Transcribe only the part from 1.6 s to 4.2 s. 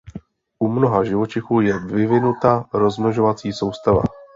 je vyvinuta rozmnožovací soustava.